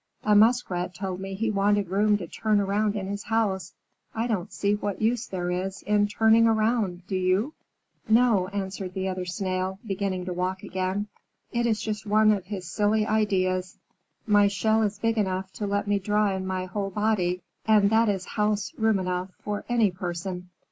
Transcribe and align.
A 0.23 0.33
Muskrat 0.33 0.95
told 0.95 1.19
me 1.19 1.35
he 1.35 1.51
wanted 1.51 1.89
room 1.91 2.17
to 2.17 2.25
turn 2.25 2.59
around 2.59 2.95
in 2.95 3.05
his 3.05 3.25
house. 3.25 3.75
I 4.15 4.25
don't 4.25 4.51
see 4.51 4.73
what 4.73 4.99
use 4.99 5.27
there 5.27 5.51
is 5.51 5.83
in 5.83 6.07
turning 6.07 6.47
round, 6.47 7.05
do 7.05 7.15
you?" 7.15 7.53
"No," 8.09 8.47
answered 8.47 8.95
the 8.95 9.07
other 9.07 9.25
Snail, 9.25 9.77
beginning 9.85 10.25
to 10.25 10.33
walk 10.33 10.63
again. 10.63 11.05
"It 11.51 11.67
is 11.67 11.79
just 11.83 12.07
one 12.07 12.31
of 12.31 12.45
his 12.45 12.67
silly 12.67 13.05
ideas. 13.05 13.77
My 14.25 14.47
shell 14.47 14.81
is 14.81 14.97
big 14.97 15.19
enough 15.19 15.51
to 15.53 15.67
let 15.67 15.87
me 15.87 15.99
draw 15.99 16.35
in 16.35 16.47
my 16.47 16.65
whole 16.65 16.89
body, 16.89 17.43
and 17.67 17.91
that 17.91 18.09
is 18.09 18.25
house 18.25 18.73
room 18.79 18.97
enough 18.97 19.29
for 19.43 19.65
any 19.69 19.91
person!" 19.91 20.49